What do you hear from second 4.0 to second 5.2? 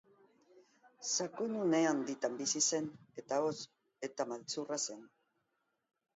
eta maltzurra zen.